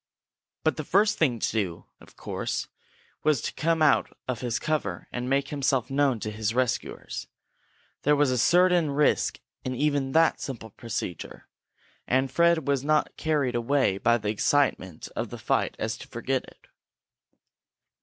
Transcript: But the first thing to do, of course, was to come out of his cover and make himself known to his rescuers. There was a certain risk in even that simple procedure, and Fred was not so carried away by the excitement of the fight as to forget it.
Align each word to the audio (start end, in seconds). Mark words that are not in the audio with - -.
But 0.63 0.77
the 0.77 0.83
first 0.83 1.19
thing 1.19 1.37
to 1.37 1.51
do, 1.51 1.85
of 1.99 2.15
course, 2.17 2.67
was 3.21 3.39
to 3.43 3.53
come 3.53 3.83
out 3.83 4.17
of 4.27 4.41
his 4.41 4.57
cover 4.57 5.07
and 5.11 5.29
make 5.29 5.49
himself 5.49 5.91
known 5.91 6.19
to 6.21 6.31
his 6.31 6.55
rescuers. 6.55 7.27
There 8.01 8.15
was 8.15 8.31
a 8.31 8.37
certain 8.39 8.89
risk 8.89 9.39
in 9.63 9.75
even 9.75 10.13
that 10.13 10.41
simple 10.41 10.71
procedure, 10.71 11.47
and 12.07 12.31
Fred 12.31 12.67
was 12.67 12.83
not 12.83 13.09
so 13.09 13.13
carried 13.17 13.53
away 13.53 13.99
by 13.99 14.17
the 14.17 14.29
excitement 14.29 15.07
of 15.15 15.29
the 15.29 15.37
fight 15.37 15.75
as 15.77 15.99
to 15.99 16.07
forget 16.07 16.45
it. 16.45 16.65